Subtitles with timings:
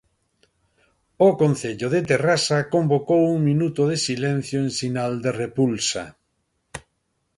[1.27, 6.03] O concello de Terrasa convocou un minuto de silencio en sinal de repulsa.